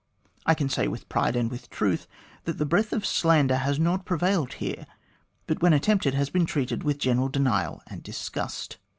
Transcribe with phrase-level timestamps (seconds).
[0.47, 2.07] I can say with pride and with truth
[2.45, 4.87] that the breath of slander has not prevailed here,
[5.45, 8.79] but when attempted has been treated with general denial and disgust.